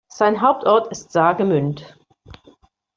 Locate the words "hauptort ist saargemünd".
0.41-1.95